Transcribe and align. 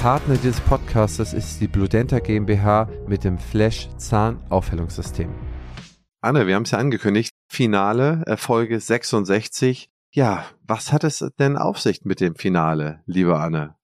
Partner 0.00 0.38
dieses 0.38 0.62
Podcastes 0.62 1.34
ist 1.34 1.60
die 1.60 1.68
Bludenta 1.68 2.20
GmbH 2.20 2.88
mit 3.06 3.22
dem 3.22 3.36
Flash 3.36 3.86
Zahnaufhellungssystem. 3.98 5.28
Anne, 6.22 6.46
wir 6.46 6.54
haben 6.54 6.62
es 6.62 6.70
ja 6.70 6.78
angekündigt, 6.78 7.34
Finale, 7.52 8.24
Folge 8.38 8.80
66. 8.80 9.90
Ja, 10.14 10.46
was 10.66 10.94
hat 10.94 11.04
es 11.04 11.22
denn 11.38 11.58
auf 11.58 11.78
sich 11.78 12.06
mit 12.06 12.20
dem 12.20 12.34
Finale, 12.34 13.02
liebe 13.04 13.38
Anne? 13.38 13.74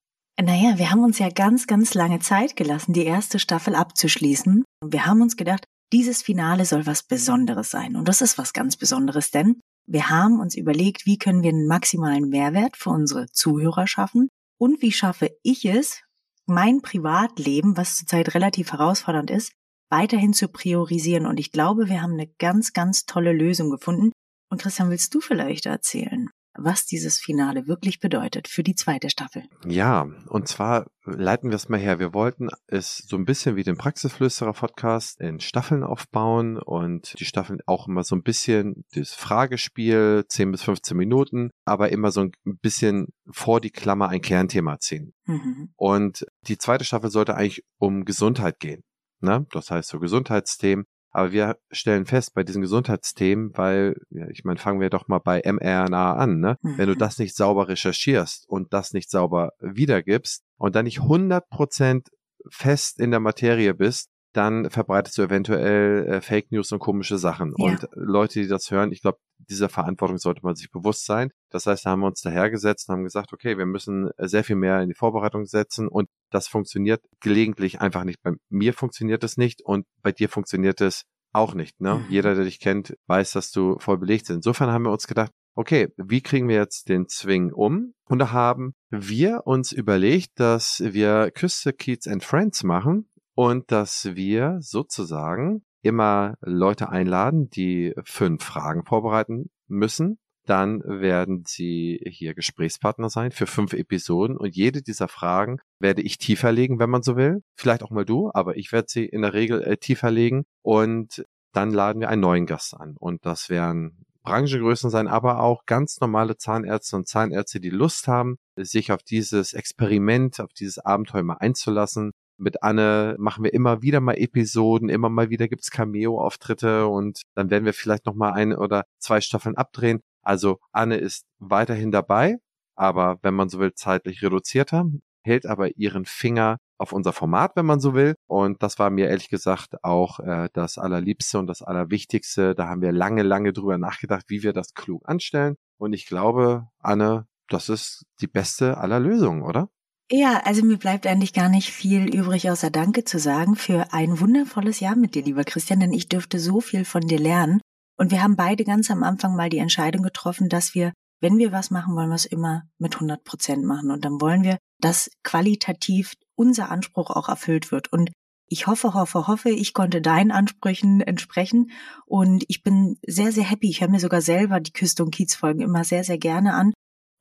Naja, 0.40 0.78
wir 0.78 0.90
haben 0.90 1.04
uns 1.04 1.18
ja 1.18 1.28
ganz, 1.28 1.66
ganz 1.66 1.92
lange 1.92 2.20
Zeit 2.20 2.56
gelassen, 2.56 2.94
die 2.94 3.04
erste 3.04 3.38
Staffel 3.38 3.74
abzuschließen. 3.74 4.64
Und 4.80 4.92
wir 4.94 5.04
haben 5.04 5.20
uns 5.20 5.36
gedacht, 5.36 5.66
dieses 5.92 6.22
Finale 6.22 6.64
soll 6.64 6.86
was 6.86 7.02
Besonderes 7.02 7.70
sein. 7.70 7.94
Und 7.94 8.08
das 8.08 8.22
ist 8.22 8.38
was 8.38 8.54
ganz 8.54 8.78
Besonderes, 8.78 9.32
denn 9.32 9.60
wir 9.86 10.08
haben 10.08 10.40
uns 10.40 10.56
überlegt, 10.56 11.04
wie 11.04 11.18
können 11.18 11.42
wir 11.42 11.50
einen 11.50 11.66
maximalen 11.66 12.30
Mehrwert 12.30 12.78
für 12.78 12.88
unsere 12.88 13.26
Zuhörer 13.26 13.86
schaffen 13.86 14.30
und 14.58 14.80
wie 14.80 14.92
schaffe 14.92 15.36
ich 15.42 15.66
es, 15.66 16.00
mein 16.46 16.80
Privatleben, 16.80 17.76
was 17.76 17.96
zurzeit 17.96 18.34
relativ 18.34 18.72
herausfordernd 18.72 19.30
ist, 19.30 19.52
weiterhin 19.90 20.32
zu 20.32 20.48
priorisieren. 20.48 21.26
Und 21.26 21.38
ich 21.38 21.52
glaube, 21.52 21.88
wir 21.88 22.02
haben 22.02 22.14
eine 22.14 22.28
ganz, 22.38 22.72
ganz 22.72 23.04
tolle 23.04 23.32
Lösung 23.32 23.70
gefunden. 23.70 24.12
Und 24.50 24.62
Christian, 24.62 24.90
willst 24.90 25.14
du 25.14 25.20
vielleicht 25.20 25.66
erzählen? 25.66 26.30
Was 26.58 26.86
dieses 26.86 27.18
Finale 27.18 27.66
wirklich 27.66 28.00
bedeutet 28.00 28.48
für 28.48 28.62
die 28.62 28.74
zweite 28.74 29.10
Staffel. 29.10 29.44
Ja, 29.66 30.08
und 30.28 30.48
zwar 30.48 30.86
leiten 31.04 31.50
wir 31.50 31.56
es 31.56 31.68
mal 31.68 31.78
her. 31.78 31.98
Wir 31.98 32.14
wollten 32.14 32.48
es 32.66 32.98
so 32.98 33.16
ein 33.16 33.24
bisschen 33.24 33.56
wie 33.56 33.62
den 33.62 33.76
Praxisflüsterer-Podcast 33.76 35.20
in 35.20 35.40
Staffeln 35.40 35.82
aufbauen 35.82 36.58
und 36.58 37.18
die 37.18 37.24
Staffeln 37.24 37.60
auch 37.66 37.88
immer 37.88 38.02
so 38.02 38.16
ein 38.16 38.22
bisschen 38.22 38.84
das 38.94 39.12
Fragespiel, 39.12 40.24
10 40.28 40.52
bis 40.52 40.62
15 40.62 40.96
Minuten, 40.96 41.50
aber 41.64 41.90
immer 41.92 42.10
so 42.10 42.22
ein 42.22 42.32
bisschen 42.44 43.08
vor 43.30 43.60
die 43.60 43.70
Klammer 43.70 44.08
ein 44.08 44.20
Kernthema 44.20 44.78
ziehen. 44.78 45.14
Mhm. 45.26 45.70
Und 45.76 46.26
die 46.42 46.58
zweite 46.58 46.84
Staffel 46.84 47.10
sollte 47.10 47.36
eigentlich 47.36 47.64
um 47.78 48.04
Gesundheit 48.04 48.58
gehen. 48.60 48.82
Ne? 49.20 49.46
Das 49.52 49.70
heißt 49.70 49.88
so 49.88 49.98
Gesundheitsthemen. 49.98 50.86
Aber 51.16 51.32
wir 51.32 51.56
stellen 51.70 52.04
fest 52.04 52.34
bei 52.34 52.42
diesen 52.42 52.60
Gesundheitsthemen, 52.60 53.52
weil, 53.54 53.96
ja, 54.10 54.28
ich 54.28 54.44
meine, 54.44 54.58
fangen 54.58 54.82
wir 54.82 54.90
doch 54.90 55.08
mal 55.08 55.18
bei 55.18 55.40
mRNA 55.46 56.12
an, 56.12 56.40
ne? 56.40 56.58
Mhm. 56.60 56.76
Wenn 56.76 56.88
du 56.88 56.94
das 56.94 57.18
nicht 57.18 57.34
sauber 57.34 57.68
recherchierst 57.68 58.46
und 58.50 58.74
das 58.74 58.92
nicht 58.92 59.10
sauber 59.10 59.52
wiedergibst 59.58 60.42
und 60.58 60.76
dann 60.76 60.84
nicht 60.84 61.00
100 61.00 61.48
Prozent 61.48 62.10
fest 62.50 63.00
in 63.00 63.12
der 63.12 63.20
Materie 63.20 63.72
bist, 63.72 64.10
dann 64.36 64.70
verbreitest 64.70 65.16
du 65.18 65.22
eventuell 65.22 66.06
äh, 66.06 66.20
Fake 66.20 66.52
News 66.52 66.70
und 66.72 66.78
komische 66.78 67.18
Sachen. 67.18 67.54
Ja. 67.56 67.64
Und 67.64 67.88
Leute, 67.94 68.40
die 68.40 68.48
das 68.48 68.70
hören, 68.70 68.92
ich 68.92 69.00
glaube, 69.00 69.18
dieser 69.38 69.68
Verantwortung 69.68 70.18
sollte 70.18 70.40
man 70.42 70.56
sich 70.56 70.70
bewusst 70.70 71.06
sein. 71.06 71.30
Das 71.50 71.66
heißt, 71.66 71.86
da 71.86 71.90
haben 71.90 72.00
wir 72.00 72.06
uns 72.06 72.20
dahergesetzt 72.20 72.88
und 72.88 72.94
haben 72.94 73.04
gesagt, 73.04 73.32
okay, 73.32 73.56
wir 73.56 73.66
müssen 73.66 74.10
sehr 74.18 74.44
viel 74.44 74.56
mehr 74.56 74.80
in 74.82 74.88
die 74.88 74.94
Vorbereitung 74.94 75.46
setzen 75.46 75.88
und 75.88 76.08
das 76.30 76.48
funktioniert 76.48 77.02
gelegentlich 77.20 77.80
einfach 77.80 78.04
nicht. 78.04 78.22
Bei 78.22 78.32
mir 78.50 78.74
funktioniert 78.74 79.24
es 79.24 79.36
nicht 79.36 79.62
und 79.62 79.86
bei 80.02 80.12
dir 80.12 80.28
funktioniert 80.28 80.80
es 80.80 81.04
auch 81.32 81.54
nicht. 81.54 81.80
Ne? 81.80 81.96
Mhm. 81.96 82.04
Jeder, 82.10 82.34
der 82.34 82.44
dich 82.44 82.60
kennt, 82.60 82.96
weiß, 83.06 83.32
dass 83.32 83.50
du 83.50 83.78
voll 83.78 83.98
belegt 83.98 84.26
bist. 84.26 84.36
Insofern 84.36 84.70
haben 84.70 84.84
wir 84.84 84.92
uns 84.92 85.06
gedacht, 85.06 85.30
okay, 85.54 85.88
wie 85.96 86.20
kriegen 86.20 86.48
wir 86.48 86.56
jetzt 86.56 86.88
den 86.88 87.08
Zwing 87.08 87.52
um? 87.52 87.94
Und 88.08 88.18
da 88.18 88.32
haben 88.32 88.74
wir 88.90 89.46
uns 89.46 89.72
überlegt, 89.72 90.38
dass 90.38 90.82
wir 90.84 91.30
Küste 91.30 91.72
Kids 91.72 92.06
and 92.06 92.22
Friends 92.22 92.62
machen 92.62 93.08
und 93.36 93.70
dass 93.70 94.16
wir 94.16 94.56
sozusagen 94.60 95.62
immer 95.82 96.36
Leute 96.40 96.88
einladen, 96.88 97.48
die 97.50 97.94
fünf 98.04 98.42
Fragen 98.42 98.84
vorbereiten 98.84 99.50
müssen. 99.68 100.18
Dann 100.46 100.80
werden 100.84 101.42
sie 101.46 102.00
hier 102.08 102.34
Gesprächspartner 102.34 103.10
sein 103.10 103.32
für 103.32 103.46
fünf 103.46 103.72
Episoden 103.72 104.36
und 104.36 104.56
jede 104.56 104.80
dieser 104.80 105.08
Fragen 105.08 105.58
werde 105.80 106.02
ich 106.02 106.18
tiefer 106.18 106.50
legen, 106.50 106.78
wenn 106.78 106.88
man 106.88 107.02
so 107.02 107.16
will. 107.16 107.42
Vielleicht 107.56 107.82
auch 107.82 107.90
mal 107.90 108.04
du, 108.04 108.30
aber 108.32 108.56
ich 108.56 108.72
werde 108.72 108.86
sie 108.88 109.04
in 109.04 109.22
der 109.22 109.34
Regel 109.34 109.62
äh, 109.62 109.76
tiefer 109.76 110.10
legen 110.10 110.44
und 110.62 111.24
dann 111.52 111.70
laden 111.72 112.00
wir 112.00 112.08
einen 112.08 112.22
neuen 112.22 112.46
Gast 112.46 112.74
an 112.74 112.94
und 112.98 113.26
das 113.26 113.50
werden 113.50 114.04
Branchengrößen 114.22 114.90
sein, 114.90 115.08
aber 115.08 115.40
auch 115.40 115.66
ganz 115.66 116.00
normale 116.00 116.36
Zahnärzte 116.36 116.96
und 116.96 117.06
Zahnärzte, 117.06 117.60
die 117.60 117.70
Lust 117.70 118.08
haben, 118.08 118.38
sich 118.56 118.92
auf 118.92 119.02
dieses 119.02 119.52
Experiment, 119.52 120.40
auf 120.40 120.52
dieses 120.52 120.78
Abenteuer 120.78 121.22
mal 121.22 121.36
einzulassen 121.38 122.12
mit 122.38 122.62
Anne 122.62 123.16
machen 123.18 123.44
wir 123.44 123.54
immer 123.54 123.82
wieder 123.82 124.00
mal 124.00 124.14
Episoden, 124.14 124.88
immer 124.88 125.08
mal 125.08 125.30
wieder 125.30 125.48
gibt's 125.48 125.70
Cameo-Auftritte 125.70 126.86
und 126.86 127.22
dann 127.34 127.50
werden 127.50 127.64
wir 127.64 127.74
vielleicht 127.74 128.06
noch 128.06 128.14
mal 128.14 128.32
ein 128.32 128.54
oder 128.54 128.84
zwei 128.98 129.20
Staffeln 129.20 129.56
abdrehen. 129.56 130.00
Also 130.22 130.58
Anne 130.72 130.96
ist 130.96 131.24
weiterhin 131.38 131.92
dabei, 131.92 132.38
aber 132.74 133.18
wenn 133.22 133.34
man 133.34 133.48
so 133.48 133.58
will, 133.58 133.74
zeitlich 133.74 134.22
reduzierter, 134.22 134.86
hält 135.22 135.46
aber 135.46 135.76
ihren 135.76 136.04
Finger 136.04 136.58
auf 136.78 136.92
unser 136.92 137.12
Format, 137.12 137.52
wenn 137.56 137.66
man 137.66 137.80
so 137.80 137.94
will. 137.94 138.14
Und 138.26 138.62
das 138.62 138.78
war 138.78 138.90
mir 138.90 139.08
ehrlich 139.08 139.28
gesagt 139.28 139.82
auch 139.82 140.20
äh, 140.20 140.48
das 140.52 140.78
Allerliebste 140.78 141.38
und 141.38 141.46
das 141.46 141.62
Allerwichtigste. 141.62 142.54
Da 142.54 142.68
haben 142.68 142.82
wir 142.82 142.92
lange, 142.92 143.22
lange 143.22 143.52
drüber 143.52 143.78
nachgedacht, 143.78 144.24
wie 144.28 144.42
wir 144.42 144.52
das 144.52 144.74
klug 144.74 145.08
anstellen. 145.08 145.56
Und 145.78 145.92
ich 145.92 146.06
glaube, 146.06 146.68
Anne, 146.78 147.26
das 147.48 147.68
ist 147.68 148.04
die 148.20 148.26
beste 148.26 148.78
aller 148.78 149.00
Lösungen, 149.00 149.42
oder? 149.42 149.68
Ja, 150.10 150.42
also 150.44 150.64
mir 150.64 150.76
bleibt 150.76 151.04
eigentlich 151.06 151.32
gar 151.32 151.48
nicht 151.48 151.72
viel 151.72 152.14
übrig, 152.14 152.48
außer 152.48 152.70
Danke 152.70 153.02
zu 153.02 153.18
sagen 153.18 153.56
für 153.56 153.92
ein 153.92 154.20
wundervolles 154.20 154.78
Jahr 154.78 154.94
mit 154.94 155.16
dir, 155.16 155.24
lieber 155.24 155.42
Christian, 155.42 155.80
denn 155.80 155.92
ich 155.92 156.08
dürfte 156.08 156.38
so 156.38 156.60
viel 156.60 156.84
von 156.84 157.02
dir 157.02 157.18
lernen. 157.18 157.60
Und 157.98 158.12
wir 158.12 158.22
haben 158.22 158.36
beide 158.36 158.62
ganz 158.64 158.88
am 158.90 159.02
Anfang 159.02 159.34
mal 159.34 159.50
die 159.50 159.58
Entscheidung 159.58 160.04
getroffen, 160.04 160.48
dass 160.48 160.76
wir, 160.76 160.92
wenn 161.20 161.38
wir 161.38 161.50
was 161.50 161.72
machen, 161.72 161.96
wollen 161.96 162.10
wir 162.10 162.14
es 162.14 162.24
immer 162.24 162.62
mit 162.78 162.94
100 162.94 163.24
Prozent 163.24 163.64
machen. 163.64 163.90
Und 163.90 164.04
dann 164.04 164.20
wollen 164.20 164.44
wir, 164.44 164.58
dass 164.80 165.10
qualitativ 165.24 166.12
unser 166.36 166.70
Anspruch 166.70 167.10
auch 167.10 167.28
erfüllt 167.28 167.72
wird. 167.72 167.92
Und 167.92 168.12
ich 168.48 168.68
hoffe, 168.68 168.94
hoffe, 168.94 169.26
hoffe, 169.26 169.50
ich 169.50 169.74
konnte 169.74 170.00
deinen 170.00 170.30
Ansprüchen 170.30 171.00
entsprechen. 171.00 171.72
Und 172.04 172.44
ich 172.46 172.62
bin 172.62 172.96
sehr, 173.04 173.32
sehr 173.32 173.44
happy. 173.44 173.70
Ich 173.70 173.80
höre 173.80 173.88
mir 173.88 173.98
sogar 173.98 174.20
selber 174.20 174.60
die 174.60 174.72
Küste- 174.72 175.02
und 175.02 175.12
Kiez-Folgen 175.12 175.62
immer 175.62 175.82
sehr, 175.82 176.04
sehr 176.04 176.18
gerne 176.18 176.54
an 176.54 176.74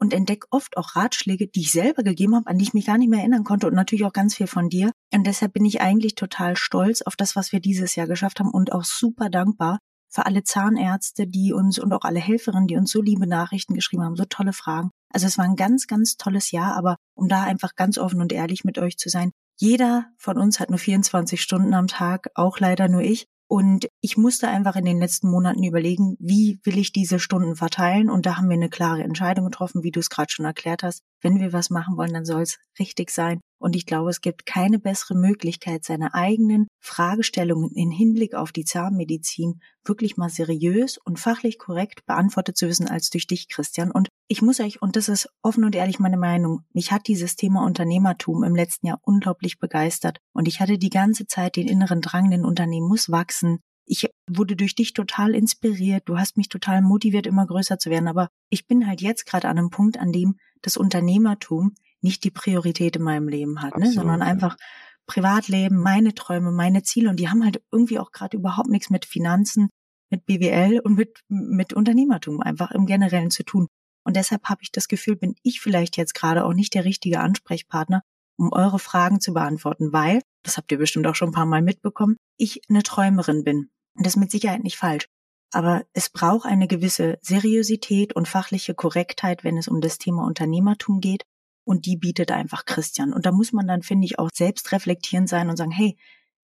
und 0.05 0.13
entdecke 0.13 0.47
oft 0.51 0.77
auch 0.77 0.95
Ratschläge, 0.95 1.47
die 1.47 1.61
ich 1.61 1.71
selber 1.71 2.03
gegeben 2.03 2.35
habe, 2.35 2.47
an 2.47 2.59
die 2.59 2.63
ich 2.63 2.73
mich 2.75 2.85
gar 2.85 2.99
nicht 2.99 3.09
mehr 3.09 3.19
erinnern 3.19 3.43
konnte 3.43 3.66
und 3.66 3.73
natürlich 3.73 4.05
auch 4.05 4.13
ganz 4.13 4.35
viel 4.35 4.45
von 4.45 4.69
dir. 4.69 4.91
Und 5.11 5.25
deshalb 5.25 5.53
bin 5.53 5.66
ich 5.66 5.81
eigentlich 5.81 6.13
total 6.13 6.55
stolz 6.55 7.01
auf 7.01 7.16
das, 7.16 7.35
was 7.35 7.51
wir 7.51 7.59
dieses 7.59 7.95
Jahr 7.95 8.07
geschafft 8.07 8.39
haben 8.39 8.51
und 8.51 8.71
auch 8.71 8.83
super 8.83 9.29
dankbar 9.29 9.79
für 10.09 10.27
alle 10.27 10.44
Zahnärzte, 10.44 11.27
die 11.27 11.53
uns 11.53 11.79
und 11.79 11.91
auch 11.91 12.03
alle 12.03 12.19
Helferinnen, 12.19 12.67
die 12.67 12.77
uns 12.77 12.91
so 12.91 13.01
liebe 13.01 13.25
Nachrichten 13.25 13.73
geschrieben 13.73 14.03
haben, 14.03 14.15
so 14.15 14.25
tolle 14.25 14.53
Fragen. 14.53 14.91
Also 15.11 15.25
es 15.25 15.39
war 15.39 15.45
ein 15.45 15.55
ganz, 15.55 15.88
ganz 15.88 16.17
tolles 16.17 16.51
Jahr, 16.51 16.75
aber 16.75 16.97
um 17.15 17.27
da 17.27 17.44
einfach 17.44 17.75
ganz 17.75 17.97
offen 17.97 18.21
und 18.21 18.31
ehrlich 18.31 18.63
mit 18.63 18.77
euch 18.77 18.97
zu 18.97 19.09
sein, 19.09 19.31
jeder 19.57 20.05
von 20.17 20.38
uns 20.38 20.59
hat 20.59 20.69
nur 20.69 20.79
24 20.79 21.41
Stunden 21.41 21.73
am 21.73 21.88
Tag, 21.88 22.29
auch 22.35 22.59
leider 22.59 22.89
nur 22.89 23.01
ich. 23.01 23.25
Und 23.47 23.88
ich 24.01 24.17
musste 24.17 24.47
einfach 24.47 24.75
in 24.75 24.85
den 24.85 25.00
letzten 25.00 25.29
Monaten 25.29 25.63
überlegen, 25.63 26.16
wie 26.19 26.59
will 26.63 26.79
ich 26.79 26.91
diese 26.91 27.19
Stunden 27.19 27.56
verteilen? 27.56 28.09
Und 28.09 28.25
da 28.25 28.38
haben 28.38 28.50
wir 28.50 28.56
eine 28.56 28.69
klare 28.69 29.03
Entscheidung 29.03 29.45
getroffen, 29.45 29.83
wie 29.83 29.91
du 29.91 30.00
es 30.00 30.09
gerade 30.09 30.31
schon 30.31 30.45
erklärt 30.45 30.81
hast. 30.81 31.03
Wenn 31.22 31.39
wir 31.39 31.53
was 31.53 31.69
machen 31.69 31.95
wollen, 31.95 32.13
dann 32.13 32.25
soll 32.25 32.41
es 32.41 32.57
richtig 32.79 33.11
sein. 33.11 33.41
Und 33.59 33.75
ich 33.75 33.85
glaube, 33.85 34.09
es 34.09 34.22
gibt 34.22 34.45
keine 34.45 34.79
bessere 34.79 35.16
Möglichkeit, 35.16 35.83
seine 35.85 36.13
eigenen 36.13 36.67
Fragestellungen 36.83 37.72
in 37.72 37.91
Hinblick 37.91 38.33
auf 38.33 38.51
die 38.51 38.66
Zahnmedizin 38.66 39.62
wirklich 39.83 40.17
mal 40.17 40.29
seriös 40.29 40.97
und 40.97 41.19
fachlich 41.19 41.59
korrekt 41.59 42.06
beantwortet 42.06 42.57
zu 42.57 42.67
wissen 42.67 42.88
als 42.88 43.09
durch 43.12 43.27
dich, 43.27 43.47
Christian. 43.47 43.91
Und 43.91 44.09
ich 44.28 44.41
muss 44.41 44.59
euch, 44.59 44.81
und 44.81 44.96
das 44.96 45.08
ist 45.08 45.30
offen 45.41 45.63
und 45.63 45.75
ehrlich 45.75 46.00
meine 46.00 46.18
Meinung, 46.18 46.62
mich 46.74 46.91
hat 46.91 47.08
dieses 47.08 47.36
Thema 47.36 47.63
Unternehmertum 47.63 48.44
im 48.44 48.56
letzten 48.56 48.88
Jahr 48.88 49.00
unglaublich 49.03 49.59
begeistert. 49.59 50.19
Und 50.34 50.47
ich 50.47 50.59
hatte 50.59 50.78
die 50.78 50.90
ganze 50.90 51.28
Zeit 51.28 51.56
den 51.56 51.68
inneren 51.68 52.02
Drang, 52.02 52.31
den 52.31 52.46
Unternehmen 52.46 52.88
muss 52.88 53.12
wachsen. 53.12 53.59
Ich 53.86 54.10
wurde 54.27 54.56
durch 54.56 54.74
dich 54.74 54.94
total 54.94 55.36
inspiriert. 55.36 56.04
Du 56.10 56.18
hast 56.18 56.38
mich 56.38 56.50
total 56.50 56.81
motiviert, 56.81 57.27
immer 57.27 57.45
größer 57.45 57.77
zu 57.77 57.92
werden. 57.92 58.07
Aber 58.07 58.30
ich 58.50 58.66
bin 58.66 58.88
halt 58.88 59.01
jetzt 59.01 59.27
gerade 59.27 59.48
an 59.48 59.60
einem 59.60 59.69
Punkt, 59.69 60.00
an 60.00 60.12
dem 60.12 60.38
das 60.63 60.75
Unternehmertum 60.75 61.75
nicht 62.01 62.24
die 62.24 62.31
Priorität 62.31 62.95
in 62.95 63.04
meinem 63.04 63.28
Leben 63.28 63.62
hat, 63.62 63.78
ne? 63.78 63.92
sondern 63.92 64.24
einfach 64.24 64.57
Privatleben, 65.06 65.78
meine 65.78 66.16
Träume, 66.16 66.51
meine 66.51 66.81
Ziele 66.81 67.10
und 67.10 67.19
die 67.19 67.30
haben 67.30 67.44
halt 67.44 67.62
irgendwie 67.71 68.00
auch 68.00 68.12
gerade 68.12 68.38
überhaupt 68.38 68.69
nichts 68.69 68.89
mit 68.89 69.06
Finanzen, 69.06 69.69
mit 70.10 70.25
BWL 70.25 70.80
und 70.80 70.95
mit, 70.95 71.19
mit 71.28 71.74
Unternehmertum 71.74 72.42
einfach 72.42 72.71
im 72.71 72.88
Generellen 72.88 73.30
zu 73.30 73.44
tun. 73.44 73.68
Und 74.06 74.16
deshalb 74.16 74.46
habe 74.46 74.62
ich 74.62 74.72
das 74.72 74.88
Gefühl, 74.88 75.16
bin 75.16 75.36
ich 75.44 75.60
vielleicht 75.60 75.98
jetzt 75.98 76.13
gerade 76.13 76.46
auch 76.46 76.54
nicht 76.54 76.74
der 76.74 76.86
richtige 76.86 77.19
Ansprechpartner, 77.19 78.02
um 78.38 78.52
eure 78.52 78.80
Fragen 78.80 79.19
zu 79.19 79.34
beantworten, 79.34 79.92
weil, 79.94 80.22
das 80.44 80.57
habt 80.57 80.72
ihr 80.72 80.78
bestimmt 80.78 81.07
auch 81.07 81.16
schon 81.16 81.30
ein 81.30 81.34
paar 81.34 81.46
Mal 81.46 81.62
mitbekommen, 81.62 82.18
ich 82.38 82.62
eine 82.69 82.84
Träumerin 82.84 83.44
bin. 83.44 83.69
Und 83.98 84.06
das 84.06 84.13
ist 84.13 84.19
mit 84.19 84.31
Sicherheit 84.31 84.63
nicht 84.63 84.78
falsch. 84.78 85.07
Aber 85.52 85.86
es 85.94 86.10
braucht 86.10 86.46
eine 86.46 86.68
gewisse 86.68 87.18
Seriosität 87.22 88.13
und 88.13 88.28
fachliche 88.28 88.75
Korrektheit, 88.75 89.44
wenn 89.44 89.57
es 89.57 89.68
um 89.68 89.81
das 89.81 89.98
Thema 89.98 90.25
Unternehmertum 90.25 91.00
geht 91.00 91.24
und 91.66 91.86
die 91.86 91.98
bietet 91.98 92.31
einfach 92.31 92.66
Christian. 92.66 93.13
Und 93.13 93.25
da 93.25 93.31
muss 93.31 93.54
man 93.54 93.68
dann, 93.68 93.81
finde 93.81 94.06
ich, 94.06 94.19
auch 94.19 94.30
selbst 94.34 94.72
reflektierend 94.72 95.30
sein 95.30 95.50
und 95.50 95.57
sagen, 95.57 95.72
hey, 95.72 95.98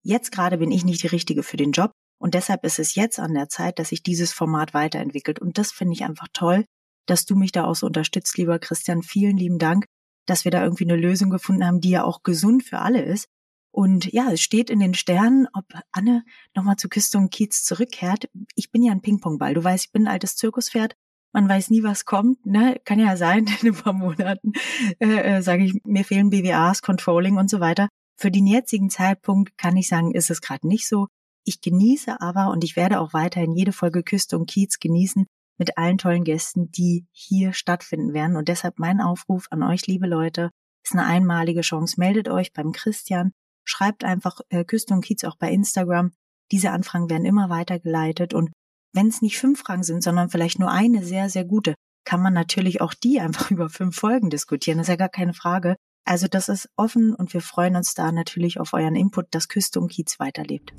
jetzt 0.02 0.32
gerade 0.32 0.58
bin 0.58 0.72
ich 0.72 0.86
nicht 0.86 1.04
die 1.04 1.08
Richtige 1.08 1.44
für 1.44 1.58
den 1.58 1.72
Job 1.72 1.92
und 2.20 2.34
deshalb 2.34 2.64
ist 2.66 2.80
es 2.80 2.96
jetzt 2.96 3.20
an 3.20 3.34
der 3.34 3.50
Zeit, 3.50 3.80
dass 3.80 3.90
sich 3.90 4.04
dieses 4.04 4.34
Format 4.34 4.74
weiterentwickelt. 4.74 5.40
Und 5.40 5.58
das 5.58 5.72
finde 5.72 5.94
ich 5.94 6.04
einfach 6.04 6.28
toll, 6.34 6.66
dass 7.06 7.26
du 7.26 7.36
mich 7.36 7.52
da 7.52 7.66
auch 7.66 7.76
so 7.76 7.86
unterstützt, 7.88 8.38
lieber 8.38 8.60
Christian. 8.60 9.04
Vielen 9.04 9.38
lieben 9.38 9.60
Dank. 9.60 9.86
dass 10.28 10.44
wir 10.44 10.50
da 10.50 10.64
irgendwie 10.64 10.86
eine 10.86 10.96
Lösung 10.96 11.30
gefunden 11.30 11.64
haben, 11.64 11.82
die 11.82 11.92
ja 11.92 12.04
auch 12.04 12.24
gesund 12.24 12.64
für 12.64 12.80
alle 12.80 13.04
ist. 13.04 13.28
Und 13.72 14.12
ja, 14.12 14.32
es 14.32 14.42
steht 14.42 14.72
in 14.72 14.80
den 14.80 14.96
Sternen, 14.96 15.48
ob 15.54 15.66
Anne 15.92 16.24
nochmal 16.56 16.78
zu 16.78 16.90
Küste 16.90 17.18
und 17.20 17.30
Kiez 17.30 17.64
zurückkehrt. 17.64 18.28
Ich 18.56 18.72
bin 18.72 18.82
ja 18.82 18.92
ein 18.92 19.02
Ping-Pong-Ball. 19.02 19.54
Du 19.54 19.64
weißt, 19.64 19.86
ich 19.86 19.92
bin 19.92 20.08
ein 20.08 20.14
altes 20.14 20.36
Zirkuspferd. 20.38 20.96
Man 21.34 21.50
weiß 21.50 21.70
nie, 21.70 21.84
was 21.84 22.06
kommt. 22.06 22.46
Ne? 22.46 22.80
Kann 22.86 23.00
ja 23.00 23.18
sein, 23.18 23.46
in 23.62 23.68
ein 23.68 23.76
paar 23.76 23.94
Monaten 23.94 24.54
äh, 25.00 25.38
äh, 25.38 25.42
sage 25.42 25.66
ich, 25.66 25.76
mir 25.84 26.06
fehlen 26.06 26.30
BWAs, 26.30 26.82
Controlling 26.82 27.38
und 27.38 27.50
so 27.50 27.60
weiter. 27.60 27.90
Für 28.18 28.32
den 28.32 28.48
jetzigen 28.48 28.90
Zeitpunkt 28.90 29.58
kann 29.58 29.76
ich 29.76 29.90
sagen, 29.90 30.12
ist 30.12 30.32
es 30.32 30.42
gerade 30.42 30.68
nicht 30.68 30.88
so. 30.88 31.08
Ich 31.44 31.62
genieße 31.62 32.22
aber 32.22 32.52
und 32.52 32.64
ich 32.64 32.76
werde 32.76 33.00
auch 33.02 33.14
weiterhin 33.14 33.54
jede 33.54 33.74
Folge 33.74 34.02
Küste 34.02 34.38
und 34.38 34.50
Kiez 34.50 34.80
genießen 34.80 35.28
mit 35.58 35.78
allen 35.78 35.98
tollen 35.98 36.24
Gästen, 36.24 36.72
die 36.72 37.06
hier 37.12 37.54
stattfinden 37.54 38.14
werden. 38.14 38.36
Und 38.36 38.48
deshalb 38.48 38.80
mein 38.80 39.02
Aufruf 39.02 39.48
an 39.52 39.64
euch, 39.64 39.88
liebe 39.88 40.08
Leute, 40.08 40.52
ist 40.84 40.94
eine 40.94 41.06
einmalige 41.06 41.62
Chance. 41.62 41.96
Meldet 41.98 42.30
euch 42.30 42.54
beim 42.54 42.72
Christian, 42.72 43.32
schreibt 43.64 44.04
einfach 44.04 44.42
äh, 44.50 44.64
Küste 44.64 44.94
und 44.94 45.04
Kiez 45.04 45.24
auch 45.24 45.38
bei 45.38 45.52
Instagram. 45.52 46.12
Diese 46.52 46.72
Anfragen 46.72 47.10
werden 47.10 47.26
immer 47.26 47.50
weitergeleitet 47.50 48.34
und 48.34 48.52
wenn 48.94 49.08
es 49.08 49.22
nicht 49.22 49.38
fünf 49.38 49.60
Fragen 49.60 49.84
sind, 49.84 50.04
sondern 50.04 50.30
vielleicht 50.30 50.58
nur 50.58 50.72
eine 50.72 51.04
sehr, 51.04 51.30
sehr 51.30 51.44
gute, 51.44 51.76
kann 52.06 52.22
man 52.22 52.34
natürlich 52.34 52.82
auch 52.82 52.94
die 52.94 53.20
einfach 53.20 53.52
über 53.52 53.70
fünf 53.70 53.96
Folgen 53.96 54.30
diskutieren. 54.30 54.78
Das 54.78 54.88
ist 54.88 54.92
ja 54.92 54.96
gar 54.96 55.10
keine 55.10 55.34
Frage. 55.34 55.76
Also 56.06 56.28
das 56.28 56.50
ist 56.50 56.70
offen 56.76 57.16
und 57.16 57.34
wir 57.34 57.42
freuen 57.42 57.76
uns 57.76 57.96
da 57.96 58.12
natürlich 58.12 58.60
auf 58.60 58.74
euren 58.74 58.96
Input, 58.96 59.26
dass 59.32 59.48
Küste 59.48 59.80
und 59.80 59.92
Kiez 59.92 60.20
weiterlebt. 60.20 60.72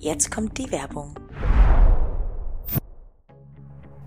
Jetzt 0.00 0.30
kommt 0.30 0.58
die 0.58 0.70
Werbung. 0.72 1.14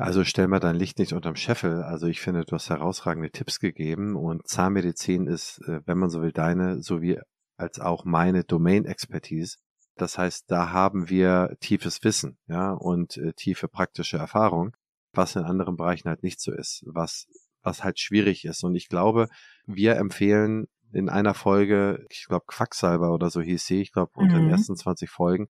Also 0.00 0.24
stell 0.24 0.48
mal 0.48 0.60
dein 0.60 0.76
Licht 0.76 0.98
nicht 0.98 1.12
unterm 1.12 1.36
Scheffel. 1.36 1.82
Also 1.82 2.06
ich 2.06 2.20
finde, 2.20 2.44
du 2.44 2.54
hast 2.54 2.70
herausragende 2.70 3.30
Tipps 3.30 3.60
gegeben 3.60 4.16
und 4.16 4.46
Zahnmedizin 4.48 5.26
ist, 5.26 5.60
äh, 5.66 5.80
wenn 5.84 5.98
man 5.98 6.10
so 6.10 6.22
will, 6.22 6.32
deine 6.32 6.82
sowie 6.82 7.18
als 7.56 7.78
auch 7.78 8.04
meine 8.04 8.42
Domain-Expertise. 8.44 9.58
Das 9.96 10.16
heißt, 10.16 10.50
da 10.50 10.70
haben 10.70 11.10
wir 11.10 11.56
tiefes 11.60 12.02
Wissen, 12.02 12.38
ja, 12.46 12.72
und 12.72 13.18
äh, 13.18 13.34
tiefe 13.34 13.68
praktische 13.68 14.16
Erfahrung, 14.16 14.74
was 15.12 15.36
in 15.36 15.42
anderen 15.42 15.76
Bereichen 15.76 16.08
halt 16.08 16.22
nicht 16.22 16.40
so 16.40 16.52
ist, 16.52 16.82
was, 16.86 17.26
was 17.62 17.84
halt 17.84 18.00
schwierig 18.00 18.46
ist. 18.46 18.64
Und 18.64 18.74
ich 18.76 18.88
glaube, 18.88 19.28
wir 19.66 19.96
empfehlen 19.96 20.68
in 20.92 21.08
einer 21.10 21.34
Folge, 21.34 22.06
ich 22.08 22.24
glaube 22.26 22.46
Quacksalber 22.46 23.12
oder 23.12 23.30
so 23.30 23.40
hieß 23.40 23.66
sie, 23.66 23.82
ich 23.82 23.92
glaube 23.92 24.12
unter 24.14 24.36
mhm. 24.36 24.44
den 24.44 24.50
ersten 24.50 24.76
20 24.76 25.10
Folgen, 25.10 25.48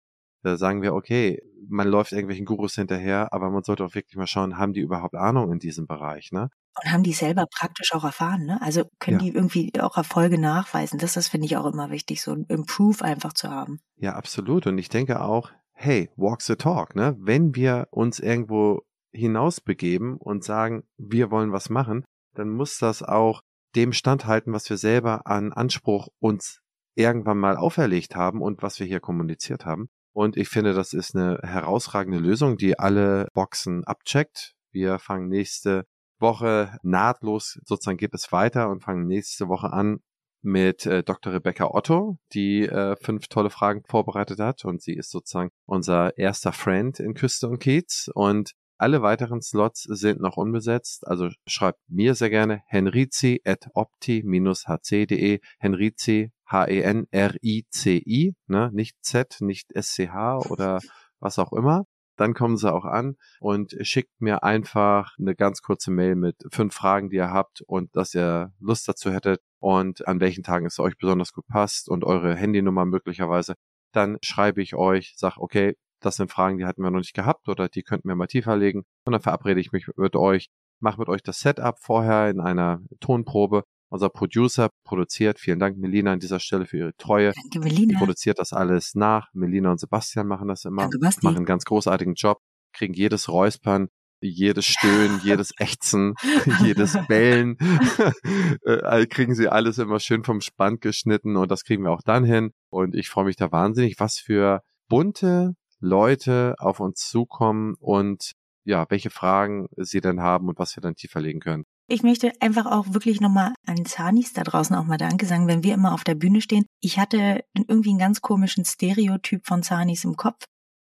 da 0.43 0.57
sagen 0.57 0.83
wir, 0.83 0.95
okay, 0.95 1.41
man 1.69 1.89
läuft 1.89 2.13
irgendwelchen 2.13 2.47
Gurus 2.47 2.75
hinterher, 2.75 3.33
aber 3.33 3.51
man 3.51 3.63
sollte 3.63 3.85
auch 3.85 3.95
wirklich 3.95 4.17
mal 4.17 4.27
schauen, 4.27 4.59
haben 4.59 4.73
die 4.73 4.81
überhaupt 4.81 5.15
Ahnung 5.15 5.53
in 5.53 5.59
diesem 5.59 5.87
Bereich, 5.87 6.33
ne? 6.33 6.49
Und 6.83 6.91
haben 6.91 7.03
die 7.03 7.13
selber 7.13 7.47
praktisch 7.55 7.93
auch 7.93 8.05
erfahren, 8.05 8.45
ne? 8.45 8.61
Also 8.63 8.85
können 8.99 9.21
ja. 9.21 9.27
die 9.27 9.35
irgendwie 9.35 9.73
auch 9.81 9.97
Erfolge 9.97 10.39
nachweisen. 10.39 10.99
Das, 10.99 11.15
das 11.15 11.29
finde 11.29 11.47
ich 11.47 11.57
auch 11.57 11.67
immer 11.67 11.91
wichtig, 11.91 12.23
so 12.23 12.33
ein 12.33 12.45
Improve 12.49 13.05
einfach 13.05 13.33
zu 13.33 13.51
haben. 13.51 13.81
Ja, 13.97 14.15
absolut. 14.15 14.67
Und 14.67 14.79
ich 14.79 14.89
denke 14.89 15.21
auch, 15.21 15.51
hey, 15.73 16.11
walk 16.17 16.43
the 16.43 16.57
talk, 16.57 16.97
ne? 16.97 17.17
Wenn 17.19 17.55
wir 17.55 17.87
uns 17.91 18.19
irgendwo 18.19 18.83
hinausbegeben 19.13 20.17
und 20.17 20.45
sagen, 20.45 20.85
wir 20.97 21.31
wollen 21.31 21.53
was 21.53 21.69
machen, 21.71 22.05
dann 22.35 22.49
muss 22.49 22.79
das 22.79 23.03
auch 23.03 23.43
dem 23.77 23.93
standhalten, 23.93 24.53
was 24.53 24.69
wir 24.69 24.77
selber 24.77 25.27
an 25.27 25.53
Anspruch 25.53 26.09
uns 26.19 26.61
irgendwann 26.95 27.39
mal 27.39 27.57
auferlegt 27.57 28.17
haben 28.17 28.43
und 28.43 28.63
was 28.63 28.79
wir 28.81 28.87
hier 28.87 29.01
kommuniziert 29.01 29.65
haben. 29.65 29.89
Und 30.13 30.37
ich 30.37 30.49
finde, 30.49 30.75
das 30.75 30.93
ist 30.93 31.17
eine 31.17 31.39
herausragende 31.43 32.19
Lösung, 32.19 32.57
die 32.57 32.79
alle 32.79 33.29
Boxen 33.33 33.85
abcheckt. 33.85 34.55
Wir 34.71 34.99
fangen 34.99 35.29
nächste 35.29 35.85
Woche 36.19 36.79
nahtlos, 36.83 37.59
sozusagen 37.65 37.99
geht 37.99 38.15
es 38.15 38.33
weiter 38.33 38.71
und 38.71 38.83
fangen 38.83 39.07
nächste 39.07 39.49
Woche 39.49 39.73
an 39.73 40.01
mit 40.43 40.87
äh, 40.87 41.03
Dr. 41.03 41.33
Rebecca 41.33 41.67
Otto, 41.67 42.19
die 42.33 42.63
äh, 42.63 42.97
fünf 42.97 43.29
tolle 43.29 43.51
Fragen 43.51 43.83
vorbereitet 43.85 44.41
hat 44.41 44.65
und 44.65 44.83
sie 44.83 44.95
ist 44.95 45.11
sozusagen 45.11 45.51
unser 45.67 46.17
erster 46.19 46.53
Friend 46.53 46.99
in 46.99 47.15
Küste 47.15 47.49
und 47.49 47.59
Kiez 47.59 48.11
und 48.15 48.53
alle 48.79 49.03
weiteren 49.03 49.41
Slots 49.43 49.83
sind 49.83 50.21
noch 50.21 50.37
unbesetzt, 50.37 51.07
also 51.07 51.29
schreibt 51.47 51.79
mir 51.87 52.17
sehr 52.17 52.31
gerne 52.31 52.63
henrizi 52.67 53.41
at 53.45 53.69
opti-hc.de, 53.75 55.39
henrizi 55.61 56.33
H-E-N-R-I-C-I, 56.53 58.35
ne? 58.47 58.71
nicht 58.73 58.97
Z, 59.03 59.37
nicht 59.41 59.73
S-C-H 59.73 60.39
oder 60.51 60.81
was 61.21 61.39
auch 61.39 61.53
immer. 61.53 61.85
Dann 62.17 62.35
kommen 62.35 62.57
sie 62.57 62.73
auch 62.73 62.85
an 62.85 63.17
und 63.41 63.75
schickt 63.81 64.21
mir 64.21 64.43
einfach 64.43 65.17
eine 65.19 65.35
ganz 65.35 65.63
kurze 65.63 65.91
Mail 65.91 66.15
mit 66.15 66.37
fünf 66.51 66.75
Fragen, 66.75 67.09
die 67.09 67.17
ihr 67.17 67.31
habt 67.31 67.63
und 67.63 67.97
dass 67.97 68.15
ihr 68.15 68.53
Lust 68.61 68.87
dazu 68.87 69.11
hättet 69.11 69.41
und 69.61 70.07
an 70.07 70.21
welchen 70.21 70.43
Tagen 70.43 70.67
es 70.67 70.79
euch 70.79 70.97
besonders 70.99 71.33
gut 71.33 71.47
passt 71.47 71.89
und 71.89 72.05
eure 72.05 72.37
Handynummer 72.37 72.85
möglicherweise. 72.85 73.55
Dann 73.93 74.19
schreibe 74.23 74.61
ich 74.63 74.75
euch, 74.75 75.15
sag, 75.17 75.39
okay, 75.39 75.77
das 76.01 76.17
sind 76.17 76.31
Fragen, 76.31 76.59
die 76.59 76.67
hatten 76.67 76.83
wir 76.83 76.91
noch 76.91 76.99
nicht 76.99 77.15
gehabt 77.15 77.49
oder 77.49 77.69
die 77.69 77.83
könnten 77.83 78.09
wir 78.09 78.17
mal 78.17 78.27
tiefer 78.27 78.57
legen. 78.57 78.85
Und 79.05 79.13
dann 79.13 79.23
verabrede 79.23 79.61
ich 79.61 79.73
mich 79.73 79.87
mit 79.97 80.17
euch, 80.17 80.49
mache 80.81 80.99
mit 80.99 81.09
euch 81.09 81.23
das 81.23 81.41
Setup 81.41 81.79
vorher 81.79 82.29
in 82.29 82.41
einer 82.41 82.83
Tonprobe 83.01 83.65
unser 83.93 84.09
Producer 84.09 84.71
produziert. 84.85 85.39
Vielen 85.39 85.59
Dank, 85.59 85.77
Melina, 85.77 86.13
an 86.13 86.19
dieser 86.19 86.41
Stelle 86.41 86.65
für 86.65 86.79
ihre 86.79 86.97
Treue. 86.97 87.33
Danke, 87.35 87.61
Melina. 87.61 87.99
Produziert 87.99 88.39
das 88.39 88.55
alles 88.55 88.95
nach. 88.95 89.29
Melina 89.35 89.71
und 89.71 89.79
Sebastian 89.79 90.27
machen 90.27 90.49
das 90.49 90.65
immer. 90.65 90.83
Danke, 90.83 90.99
Basti. 90.99 91.25
Machen 91.25 91.37
einen 91.37 91.45
ganz 91.45 91.67
großartigen 91.67 92.15
Job. 92.15 92.39
Kriegen 92.73 92.95
jedes 92.95 93.29
Räuspern, 93.29 93.89
jedes 94.23 94.65
Stöhnen, 94.65 95.21
jedes 95.25 95.53
Ächzen, 95.59 96.15
jedes 96.65 96.97
Bellen. 97.07 97.59
äh, 98.65 99.07
kriegen 99.07 99.35
sie 99.35 99.49
alles 99.49 99.77
immer 99.77 100.01
schön 100.01 100.25
vom 100.25 100.41
Spann 100.41 100.79
geschnitten 100.81 101.37
und 101.37 101.51
das 101.51 101.65
kriegen 101.65 101.85
wir 101.85 101.91
auch 101.91 102.03
dann 102.03 102.25
hin. 102.25 102.53
Und 102.71 102.97
ich 102.97 103.11
freue 103.11 103.27
mich 103.27 103.37
da 103.37 103.53
wahnsinnig, 103.53 104.01
was 104.01 104.19
für 104.19 104.63
bunte 104.89 105.53
Leute 105.81 106.55
auf 106.59 106.81
uns 106.81 107.09
zukommen 107.09 107.75
und 107.79 108.33
ja, 108.65 108.87
welche 108.89 109.11
Fragen 109.11 109.69
sie 109.77 110.01
denn 110.01 110.21
haben 110.21 110.49
und 110.49 110.59
was 110.59 110.77
wir 110.77 110.81
dann 110.81 110.95
tiefer 110.95 111.21
legen 111.21 111.41
können. 111.41 111.65
Ich 111.89 112.03
möchte 112.03 112.33
einfach 112.41 112.67
auch 112.67 112.95
wirklich 112.95 113.21
nochmal 113.21 113.53
an 113.67 113.85
Zanis 113.85 114.33
da 114.33 114.45
draußen 114.45 114.75
auch 114.77 114.85
mal 114.85 114.99
Danke 114.99 115.27
sagen, 115.27 115.49
wenn 115.49 115.65
wir 115.65 115.75
immer 115.75 115.93
auf 115.93 116.05
der 116.05 116.15
Bühne 116.15 116.41
stehen. 116.41 116.67
Ich 116.81 116.99
hatte 116.99 117.45
irgendwie 117.55 117.91
einen 117.91 117.99
ganz 117.99 118.21
komischen 118.21 118.65
Stereotyp 118.65 119.47
von 119.47 119.63
Zanis 119.63 120.05
im 120.05 120.17
Kopf 120.17 120.45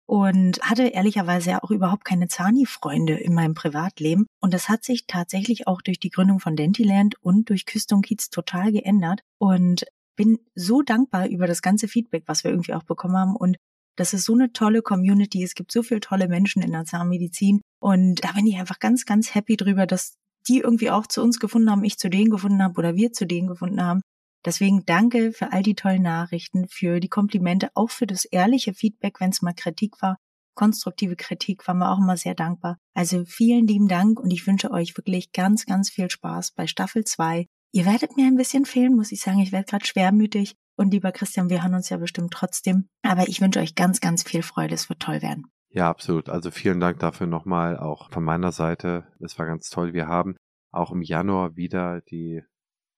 und 0.07 0.61
hatte 0.61 0.89
ehrlicherweise 0.89 1.63
auch 1.63 1.71
überhaupt 1.71 2.05
keine 2.05 2.29
Zani-Freunde 2.29 3.15
in 3.15 3.35
meinem 3.35 3.55
Privatleben. 3.55 4.27
Und 4.41 4.53
das 4.53 4.69
hat 4.69 4.85
sich 4.85 5.07
tatsächlich 5.07 5.67
auch 5.67 5.81
durch 5.81 5.99
die 5.99 6.11
Gründung 6.11 6.41
von 6.41 6.57
Dentiland 6.57 7.15
und 7.23 7.49
durch 7.49 7.65
Küste 7.65 7.95
und 7.95 8.05
Kiez 8.05 8.29
total 8.29 8.73
geändert. 8.73 9.23
Und 9.39 9.85
bin 10.17 10.39
so 10.55 10.83
dankbar 10.83 11.29
über 11.29 11.47
das 11.47 11.63
ganze 11.63 11.89
Feedback, 11.89 12.25
was 12.27 12.45
wir 12.45 12.51
irgendwie 12.51 12.75
auch 12.75 12.83
bekommen 12.83 13.17
haben. 13.17 13.37
Und 13.37 13.57
das 13.97 14.15
ist 14.15 14.25
so 14.25 14.35
eine 14.35 14.53
tolle 14.53 14.83
Community. 14.83 15.43
Es 15.43 15.55
gibt 15.55 15.73
so 15.73 15.83
viele 15.83 16.01
tolle 16.01 16.29
Menschen 16.29 16.63
in 16.63 16.73
der 16.73 16.85
Zahnmedizin. 16.85 17.61
Und 17.81 18.25
da 18.25 18.33
bin 18.33 18.47
ich 18.47 18.57
einfach 18.57 18.79
ganz, 18.79 19.05
ganz 19.05 19.35
happy 19.35 19.57
drüber, 19.57 19.87
dass 19.87 20.17
die 20.49 20.59
irgendwie 20.59 20.91
auch 20.91 21.07
zu 21.07 21.23
uns 21.23 21.39
gefunden 21.39 21.71
haben, 21.71 21.85
ich 21.85 21.99
zu 21.99 22.11
denen 22.11 22.31
gefunden 22.31 22.63
habe 22.63 22.79
oder 22.79 22.97
wir 22.97 23.13
zu 23.13 23.27
denen 23.27 23.49
gefunden 23.49 23.83
haben. 23.83 24.01
Deswegen 24.45 24.85
danke 24.85 25.33
für 25.33 25.53
all 25.53 25.63
die 25.63 25.77
tollen 25.77 26.03
Nachrichten, 26.03 26.67
für 26.69 26.99
die 26.99 27.09
Komplimente, 27.09 27.71
auch 27.75 27.91
für 27.91 28.07
das 28.07 28.25
ehrliche 28.25 28.75
Feedback, 28.75 29.21
wenn 29.21 29.31
es 29.31 29.43
mal 29.43 29.55
Kritik 29.55 30.03
war. 30.03 30.17
Konstruktive 30.55 31.17
Kritik 31.17 31.67
waren 31.69 31.79
wir 31.79 31.91
auch 31.91 31.99
immer 31.99 32.17
sehr 32.17 32.35
dankbar. 32.35 32.79
Also 32.95 33.25
vielen 33.25 33.67
lieben 33.67 33.89
Dank 33.89 34.19
und 34.19 34.31
ich 34.31 34.47
wünsche 34.47 34.71
euch 34.71 34.97
wirklich 34.97 35.33
ganz, 35.33 35.65
ganz 35.65 35.91
viel 35.91 36.11
Spaß 36.11 36.53
bei 36.53 36.67
Staffel 36.67 37.05
2. 37.05 37.47
Ihr 37.73 37.87
werdet 37.87 38.17
mir 38.17 38.27
ein 38.27 38.37
bisschen 38.37 38.67
fehlen, 38.67 38.95
muss 38.95 39.13
ich 39.13 39.21
sagen. 39.23 39.39
Ich 39.39 39.53
werde 39.53 39.67
gerade 39.67 39.87
schwermütig. 39.87 40.57
Und 40.83 40.91
lieber 40.91 41.13
Christian, 41.13 41.49
wir 41.49 41.63
hören 41.63 41.77
uns 41.77 41.91
ja 41.91 41.97
bestimmt 41.97 42.33
trotzdem. 42.33 42.89
Aber 43.03 43.29
ich 43.29 43.41
wünsche 43.41 43.61
euch 43.61 43.77
ganz, 43.77 44.01
ganz 44.01 44.25
viel 44.25 44.43
Freude. 44.43 44.75
Es 44.75 44.89
wird 44.89 44.99
toll 44.99 45.23
werden. 45.23 45.47
Ja, 45.69 45.89
absolut. 45.89 46.29
Also 46.29 46.51
vielen 46.51 46.81
Dank 46.81 46.99
dafür 46.99 47.29
nochmal 47.29 47.79
auch 47.79 48.11
von 48.11 48.25
meiner 48.25 48.51
Seite. 48.51 49.07
Es 49.21 49.39
war 49.39 49.47
ganz 49.47 49.71
toll. 49.71 49.93
Wir 49.93 50.09
haben 50.09 50.35
auch 50.73 50.91
im 50.91 51.01
Januar 51.03 51.55
wieder 51.55 52.01
die 52.01 52.43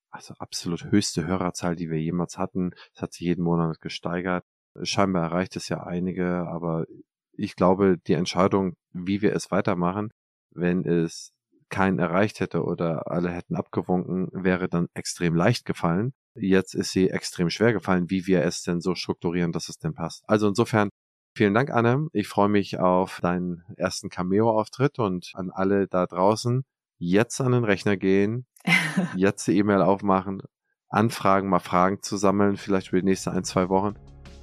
also 0.09 0.33
absolut 0.39 0.85
höchste 0.85 1.27
Hörerzahl, 1.27 1.77
die 1.77 1.91
wir 1.91 2.01
jemals 2.01 2.39
hatten. 2.39 2.71
Es 2.95 3.03
hat 3.03 3.13
sich 3.13 3.27
jeden 3.27 3.45
Monat 3.45 3.79
gesteigert. 3.83 4.47
Scheinbar 4.83 5.25
erreicht 5.25 5.55
es 5.57 5.69
ja 5.69 5.83
einige, 5.83 6.47
aber 6.49 6.87
ich 7.33 7.55
glaube, 7.55 7.99
die 8.07 8.15
Entscheidung, 8.15 8.77
wie 8.95 9.21
wir 9.21 9.35
es 9.35 9.51
weitermachen, 9.51 10.09
wenn 10.55 10.87
es 10.87 11.35
keinen 11.69 11.99
erreicht 11.99 12.41
hätte 12.41 12.65
oder 12.65 13.11
alle 13.11 13.31
hätten 13.31 13.57
abgewunken, 13.57 14.29
wäre 14.33 14.71
dann 14.71 14.87
extrem 14.95 15.35
leicht 15.35 15.67
gefallen. 15.67 16.15
Jetzt 16.35 16.75
ist 16.75 16.93
sie 16.93 17.11
extrem 17.11 17.51
schwer 17.51 17.73
gefallen, 17.73 18.11
wie 18.11 18.27
wir 18.27 18.43
es 18.43 18.63
denn 18.63 18.81
so 18.81 18.95
strukturieren, 18.95 19.53
dass 19.53 19.69
es 19.69 19.79
denn 19.79 19.95
passt. 19.95 20.25
Also 20.27 20.49
insofern 20.49 20.91
Vielen 21.37 21.53
Dank, 21.55 21.71
Anne. 21.71 22.07
Ich 22.13 22.29
freue 22.29 22.49
mich 22.49 22.79
auf 22.79 23.19
deinen 23.21 23.65
ersten 23.77 24.09
Cameo-Auftritt 24.09 25.01
und 25.01 25.33
an 25.35 25.51
alle 25.51 25.89
da 25.89 26.07
draußen. 26.07 26.65
Jetzt 26.99 27.41
an 27.41 27.51
den 27.51 27.65
Rechner 27.65 27.97
gehen, 27.97 28.47
jetzt 29.17 29.45
die 29.49 29.59
E-Mail 29.59 29.83
aufmachen, 29.83 30.43
anfragen, 30.89 31.49
mal 31.49 31.59
Fragen 31.59 32.03
zu 32.03 32.17
sammeln, 32.17 32.57
vielleicht 32.57 32.91
für 32.91 33.01
die 33.01 33.05
nächsten 33.05 33.31
ein, 33.31 33.43
zwei 33.43 33.69
Wochen 33.69 33.95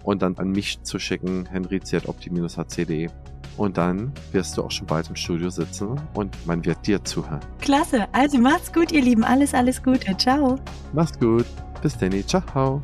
und 0.04 0.22
dann 0.22 0.36
an 0.38 0.52
mich 0.52 0.84
zu 0.84 1.00
schicken, 1.00 1.46
henrizi.opti-hc.de. 1.46 3.10
Und 3.56 3.78
dann 3.78 4.12
wirst 4.34 4.58
du 4.58 4.64
auch 4.64 4.72
schon 4.72 4.88
bald 4.88 5.08
im 5.08 5.16
Studio 5.16 5.50
sitzen 5.50 6.00
und 6.14 6.46
man 6.46 6.66
wird 6.66 6.86
dir 6.88 7.04
zuhören. 7.06 7.40
Klasse. 7.62 8.08
Also 8.14 8.38
macht's 8.38 8.74
gut, 8.74 8.92
ihr 8.92 9.02
Lieben. 9.02 9.24
Alles, 9.24 9.54
alles 9.54 9.82
Gute. 9.82 10.18
Ciao. 10.18 10.58
Mach's 10.94 11.18
gut. 11.18 11.46
Bis 11.82 11.98
dann. 11.98 12.28
Ciao. 12.28 12.82